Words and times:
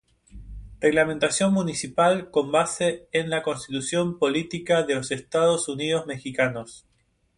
Reglamentación 0.79 1.53
Municipal 1.53 2.31
con 2.31 2.51
base 2.51 3.07
en 3.11 3.29
la 3.29 3.43
Constitución 3.43 4.17
Política 4.17 4.81
de 4.81 4.95
los 4.95 5.11
Estados 5.11 5.67
Unidos 5.69 6.07
Mexicanos. 6.07 6.87